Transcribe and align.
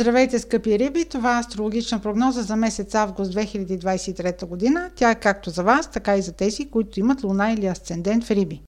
Здравейте, 0.00 0.38
скъпи 0.38 0.78
риби! 0.78 1.04
Това 1.04 1.36
е 1.36 1.40
астрологична 1.40 2.00
прогноза 2.00 2.42
за 2.42 2.56
месец 2.56 2.94
август 2.94 3.34
2023 3.34 4.46
година. 4.46 4.90
Тя 4.94 5.10
е 5.10 5.20
както 5.20 5.50
за 5.50 5.62
вас, 5.62 5.90
така 5.90 6.16
и 6.16 6.22
за 6.22 6.32
тези, 6.32 6.70
които 6.70 7.00
имат 7.00 7.24
луна 7.24 7.52
или 7.52 7.66
асцендент 7.66 8.24
в 8.24 8.30
риби. 8.30 8.62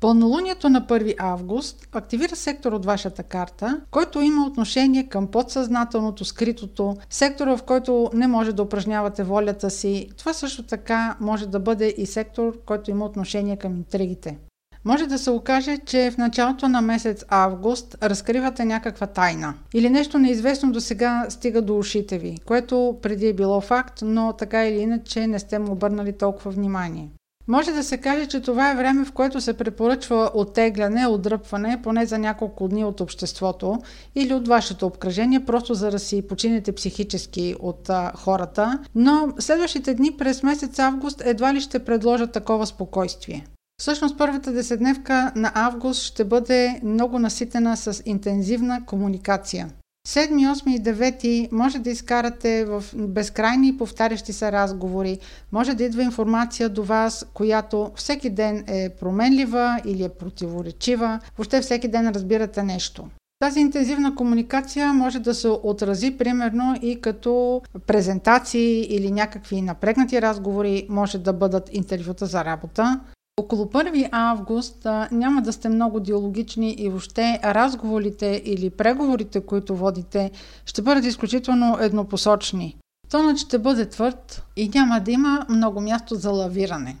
Пълнолунието 0.00 0.68
на 0.68 0.86
1 0.86 1.14
август 1.18 1.88
активира 1.92 2.36
сектор 2.36 2.72
от 2.72 2.84
вашата 2.84 3.22
карта, 3.22 3.80
който 3.90 4.20
има 4.20 4.46
отношение 4.46 5.08
към 5.08 5.26
подсъзнателното, 5.26 6.24
скритото, 6.24 6.96
сектора, 7.10 7.56
в 7.56 7.62
който 7.62 8.10
не 8.14 8.26
може 8.26 8.52
да 8.52 8.62
упражнявате 8.62 9.22
волята 9.22 9.70
си. 9.70 10.08
Това 10.18 10.32
също 10.32 10.62
така 10.62 11.16
може 11.20 11.46
да 11.46 11.60
бъде 11.60 11.94
и 11.98 12.06
сектор, 12.06 12.64
който 12.66 12.90
има 12.90 13.04
отношение 13.04 13.56
към 13.56 13.76
интригите. 13.76 14.38
Може 14.84 15.06
да 15.06 15.18
се 15.18 15.30
окаже, 15.30 15.78
че 15.78 16.10
в 16.10 16.18
началото 16.18 16.68
на 16.68 16.80
месец 16.80 17.24
август 17.28 17.96
разкривате 18.02 18.64
някаква 18.64 19.06
тайна 19.06 19.54
или 19.74 19.90
нещо 19.90 20.18
неизвестно 20.18 20.72
до 20.72 20.80
сега 20.80 21.26
стига 21.28 21.62
до 21.62 21.78
ушите 21.78 22.18
ви, 22.18 22.38
което 22.46 22.98
преди 23.02 23.28
е 23.28 23.32
било 23.32 23.60
факт, 23.60 23.98
но 24.02 24.32
така 24.32 24.66
или 24.66 24.78
иначе 24.78 25.26
не 25.26 25.38
сте 25.38 25.58
му 25.58 25.72
обърнали 25.72 26.12
толкова 26.12 26.50
внимание. 26.50 27.08
Може 27.48 27.72
да 27.72 27.84
се 27.84 27.96
каже, 27.96 28.26
че 28.26 28.40
това 28.40 28.70
е 28.70 28.76
време, 28.76 29.04
в 29.04 29.12
което 29.12 29.40
се 29.40 29.52
препоръчва 29.52 30.30
оттегляне, 30.34 31.06
отдръпване, 31.06 31.80
поне 31.82 32.06
за 32.06 32.18
няколко 32.18 32.68
дни 32.68 32.84
от 32.84 33.00
обществото 33.00 33.78
или 34.14 34.34
от 34.34 34.48
вашето 34.48 34.86
обкръжение, 34.86 35.44
просто 35.44 35.74
за 35.74 35.90
да 35.90 35.98
си 35.98 36.26
починете 36.28 36.72
психически 36.72 37.54
от 37.60 37.90
а, 37.90 38.12
хората. 38.16 38.78
Но 38.94 39.28
следващите 39.38 39.94
дни 39.94 40.10
през 40.18 40.42
месец 40.42 40.78
август 40.78 41.22
едва 41.24 41.54
ли 41.54 41.60
ще 41.60 41.84
предложат 41.84 42.32
такова 42.32 42.66
спокойствие. 42.66 43.46
Всъщност 43.80 44.18
първата 44.18 44.52
десетдневка 44.52 45.32
на 45.36 45.52
август 45.54 46.02
ще 46.02 46.24
бъде 46.24 46.80
много 46.84 47.18
наситена 47.18 47.76
с 47.76 48.02
интензивна 48.04 48.86
комуникация. 48.86 49.68
7, 50.08 50.54
8 50.54 50.70
и 50.70 50.82
9 50.82 51.48
може 51.52 51.78
да 51.78 51.90
изкарате 51.90 52.64
в 52.64 52.84
безкрайни 52.94 53.76
повтарящи 53.76 54.32
се 54.32 54.52
разговори, 54.52 55.18
може 55.52 55.74
да 55.74 55.84
идва 55.84 56.02
информация 56.02 56.68
до 56.68 56.84
вас, 56.84 57.26
която 57.34 57.90
всеки 57.96 58.30
ден 58.30 58.64
е 58.66 58.88
променлива 58.88 59.80
или 59.84 60.04
е 60.04 60.08
противоречива, 60.08 61.20
въобще 61.38 61.60
всеки 61.60 61.88
ден 61.88 62.08
разбирате 62.08 62.62
нещо. 62.62 63.08
Тази 63.38 63.60
интензивна 63.60 64.14
комуникация 64.14 64.92
може 64.92 65.18
да 65.18 65.34
се 65.34 65.48
отрази 65.48 66.10
примерно 66.18 66.76
и 66.82 67.00
като 67.00 67.62
презентации 67.86 68.96
или 68.96 69.10
някакви 69.10 69.62
напрегнати 69.62 70.22
разговори, 70.22 70.86
може 70.88 71.18
да 71.18 71.32
бъдат 71.32 71.68
интервюта 71.72 72.26
за 72.26 72.44
работа. 72.44 73.00
Около 73.40 73.64
1 73.64 74.08
август 74.12 74.86
а, 74.86 75.08
няма 75.12 75.42
да 75.42 75.52
сте 75.52 75.68
много 75.68 76.00
диалогични 76.00 76.74
и 76.78 76.88
въобще 76.88 77.40
разговорите 77.44 78.42
или 78.44 78.70
преговорите, 78.70 79.40
които 79.40 79.76
водите, 79.76 80.30
ще 80.66 80.82
бъдат 80.82 81.04
изключително 81.04 81.78
еднопосочни. 81.80 82.76
Тонът 83.10 83.38
ще 83.38 83.58
бъде 83.58 83.88
твърд 83.88 84.42
и 84.56 84.70
няма 84.74 85.00
да 85.00 85.10
има 85.10 85.46
много 85.48 85.80
място 85.80 86.14
за 86.14 86.30
лавиране. 86.30 86.96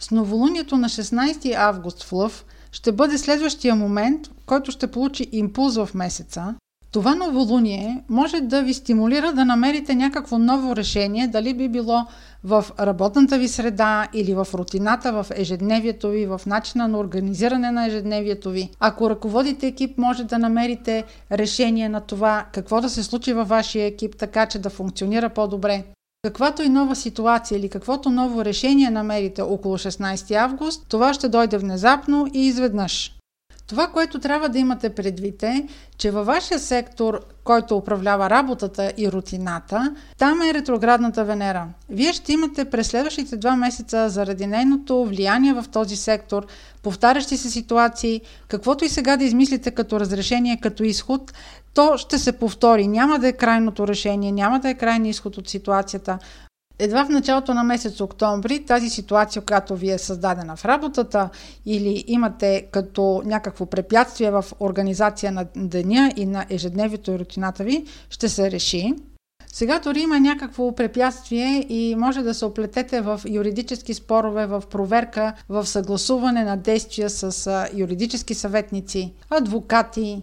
С 0.00 0.10
новолунието 0.10 0.76
на 0.76 0.88
16 0.88 1.54
август 1.54 2.02
в 2.02 2.12
Лъв 2.12 2.44
ще 2.72 2.92
бъде 2.92 3.18
следващия 3.18 3.74
момент, 3.74 4.30
който 4.46 4.70
ще 4.70 4.86
получи 4.86 5.28
импулс 5.32 5.76
в 5.76 5.88
месеца, 5.94 6.54
това 6.92 7.14
новолуние 7.14 8.02
може 8.08 8.40
да 8.40 8.62
ви 8.62 8.74
стимулира 8.74 9.32
да 9.32 9.44
намерите 9.44 9.94
някакво 9.94 10.38
ново 10.38 10.76
решение, 10.76 11.28
дали 11.28 11.54
би 11.54 11.68
било 11.68 12.06
в 12.44 12.64
работната 12.80 13.38
ви 13.38 13.48
среда 13.48 14.08
или 14.12 14.34
в 14.34 14.46
рутината, 14.54 15.12
в 15.12 15.26
ежедневието 15.34 16.08
ви, 16.08 16.26
в 16.26 16.40
начина 16.46 16.88
на 16.88 16.98
организиране 16.98 17.70
на 17.70 17.86
ежедневието 17.86 18.50
ви. 18.50 18.70
Ако 18.80 19.10
ръководите 19.10 19.66
екип, 19.66 19.98
може 19.98 20.24
да 20.24 20.38
намерите 20.38 21.04
решение 21.32 21.88
на 21.88 22.00
това 22.00 22.46
какво 22.52 22.80
да 22.80 22.90
се 22.90 23.02
случи 23.02 23.32
във 23.32 23.48
вашия 23.48 23.86
екип, 23.86 24.16
така 24.16 24.46
че 24.46 24.58
да 24.58 24.70
функционира 24.70 25.28
по-добре. 25.28 25.84
Каквато 26.24 26.62
и 26.62 26.68
нова 26.68 26.96
ситуация 26.96 27.58
или 27.58 27.68
каквото 27.68 28.10
ново 28.10 28.44
решение 28.44 28.90
намерите 28.90 29.42
около 29.42 29.78
16 29.78 30.36
август, 30.36 30.86
това 30.88 31.14
ще 31.14 31.28
дойде 31.28 31.58
внезапно 31.58 32.26
и 32.34 32.46
изведнъж. 32.46 33.16
Това, 33.72 33.86
което 33.86 34.18
трябва 34.18 34.48
да 34.48 34.58
имате 34.58 34.94
предвид 34.94 35.42
е, 35.42 35.66
че 35.98 36.10
във 36.10 36.26
вашия 36.26 36.58
сектор, 36.58 37.20
който 37.44 37.76
управлява 37.76 38.30
работата 38.30 38.92
и 38.96 39.12
рутината, 39.12 39.94
там 40.18 40.42
е 40.42 40.54
ретроградната 40.54 41.24
Венера. 41.24 41.66
Вие 41.88 42.12
ще 42.12 42.32
имате 42.32 42.64
през 42.64 42.86
следващите 42.86 43.36
два 43.36 43.56
месеца 43.56 44.08
заради 44.08 44.46
нейното 44.46 45.04
влияние 45.04 45.52
в 45.52 45.64
този 45.72 45.96
сектор, 45.96 46.46
повтарящи 46.82 47.36
се 47.36 47.50
ситуации, 47.50 48.20
каквото 48.48 48.84
и 48.84 48.88
сега 48.88 49.16
да 49.16 49.24
измислите 49.24 49.70
като 49.70 50.00
разрешение, 50.00 50.60
като 50.62 50.84
изход, 50.84 51.32
то 51.74 51.96
ще 51.96 52.18
се 52.18 52.32
повтори. 52.32 52.86
Няма 52.88 53.18
да 53.18 53.28
е 53.28 53.32
крайното 53.32 53.88
решение, 53.88 54.32
няма 54.32 54.60
да 54.60 54.68
е 54.68 54.74
крайният 54.74 55.14
изход 55.14 55.36
от 55.36 55.48
ситуацията. 55.48 56.18
Едва 56.84 57.04
в 57.04 57.08
началото 57.08 57.54
на 57.54 57.64
месец 57.64 58.00
октомври 58.00 58.64
тази 58.64 58.90
ситуация, 58.90 59.42
която 59.42 59.76
ви 59.76 59.90
е 59.90 59.98
създадена 59.98 60.56
в 60.56 60.64
работата 60.64 61.28
или 61.66 62.04
имате 62.06 62.66
като 62.70 63.22
някакво 63.24 63.66
препятствие 63.66 64.30
в 64.30 64.44
организация 64.60 65.32
на 65.32 65.46
деня 65.56 66.12
и 66.16 66.26
на 66.26 66.46
ежедневието 66.50 67.10
и 67.10 67.18
рутината 67.18 67.64
ви, 67.64 67.84
ще 68.10 68.28
се 68.28 68.50
реши. 68.50 68.94
Сега 69.52 69.78
дори 69.78 70.00
има 70.00 70.20
някакво 70.20 70.74
препятствие 70.74 71.66
и 71.68 71.94
може 71.96 72.22
да 72.22 72.34
се 72.34 72.44
оплетете 72.44 73.00
в 73.00 73.20
юридически 73.28 73.94
спорове, 73.94 74.46
в 74.46 74.62
проверка, 74.70 75.34
в 75.48 75.66
съгласуване 75.66 76.44
на 76.44 76.56
действия 76.56 77.10
с 77.10 77.66
юридически 77.74 78.34
съветници, 78.34 79.12
адвокати, 79.30 80.22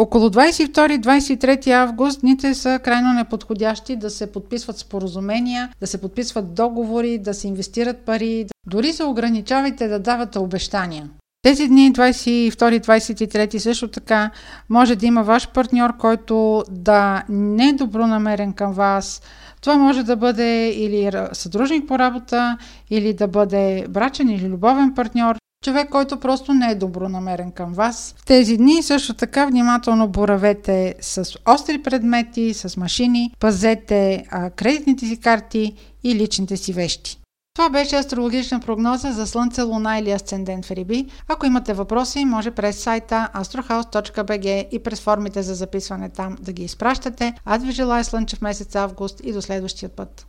около 0.00 0.28
22-23 0.28 1.70
август 1.70 2.20
дните 2.20 2.54
са 2.54 2.78
крайно 2.84 3.12
неподходящи 3.12 3.96
да 3.96 4.10
се 4.10 4.32
подписват 4.32 4.78
споразумения, 4.78 5.68
да 5.80 5.86
се 5.86 6.00
подписват 6.00 6.54
договори, 6.54 7.18
да 7.18 7.34
се 7.34 7.48
инвестират 7.48 7.98
пари. 7.98 8.46
Дори 8.66 8.92
се 8.92 9.04
ограничавайте 9.04 9.88
да 9.88 9.98
давате 9.98 10.38
обещания. 10.38 11.10
Тези 11.42 11.68
дни, 11.68 11.92
22-23 11.92 13.58
също 13.58 13.88
така, 13.88 14.30
може 14.68 14.96
да 14.96 15.06
има 15.06 15.22
ваш 15.22 15.48
партньор, 15.48 15.96
който 15.96 16.62
да 16.70 17.22
не 17.28 17.68
е 17.68 17.72
добронамерен 17.72 18.52
към 18.52 18.72
вас. 18.72 19.22
Това 19.60 19.76
може 19.76 20.02
да 20.02 20.16
бъде 20.16 20.68
или 20.68 21.10
съдружник 21.32 21.88
по 21.88 21.98
работа, 21.98 22.58
или 22.90 23.12
да 23.12 23.28
бъде 23.28 23.86
брачен 23.88 24.30
или 24.30 24.48
любовен 24.48 24.94
партньор. 24.94 25.39
Човек, 25.64 25.88
който 25.90 26.20
просто 26.20 26.54
не 26.54 26.70
е 26.70 26.74
добронамерен 26.74 27.52
към 27.52 27.72
вас. 27.72 28.14
В 28.18 28.24
тези 28.24 28.56
дни 28.56 28.82
също 28.82 29.14
така 29.14 29.46
внимателно 29.46 30.08
боравете 30.08 30.94
с 31.00 31.34
остри 31.48 31.82
предмети, 31.82 32.54
с 32.54 32.76
машини, 32.76 33.34
пазете 33.40 34.24
а, 34.30 34.50
кредитните 34.50 35.06
си 35.06 35.20
карти 35.20 35.74
и 36.04 36.14
личните 36.14 36.56
си 36.56 36.72
вещи. 36.72 37.20
Това 37.54 37.70
беше 37.70 37.96
астрологична 37.96 38.60
прогноза 38.60 39.12
за 39.12 39.26
Слънце, 39.26 39.62
Луна 39.62 39.98
или 39.98 40.10
Асцендент 40.10 40.66
в 40.66 40.70
Риби. 40.70 41.06
Ако 41.28 41.46
имате 41.46 41.72
въпроси, 41.72 42.24
може 42.24 42.50
през 42.50 42.78
сайта 42.78 43.28
astrohouse.bg 43.34 44.68
и 44.72 44.78
през 44.78 45.00
формите 45.00 45.42
за 45.42 45.54
записване 45.54 46.08
там 46.08 46.36
да 46.40 46.52
ги 46.52 46.64
изпращате. 46.64 47.34
Аз 47.44 47.64
ви 47.64 47.72
желая 47.72 48.04
слънчев 48.04 48.40
месец 48.40 48.76
август 48.76 49.20
и 49.24 49.32
до 49.32 49.42
следващия 49.42 49.88
път. 49.88 50.26